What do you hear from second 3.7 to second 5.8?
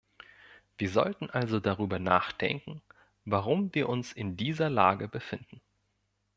wir uns in dieser Lage befinden.